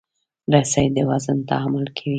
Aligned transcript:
رسۍ 0.53 0.85
د 0.95 0.97
وزن 1.09 1.37
تحمل 1.49 1.85
کوي. 1.97 2.09